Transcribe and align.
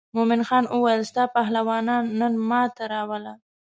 مومن 0.15 0.41
خان 0.47 0.63
وویل 0.69 1.01
ستا 1.09 1.23
پهلوانان 1.35 2.03
نن 2.19 2.33
ما 2.49 2.61
ته 2.75 2.83
راوله. 2.93 3.33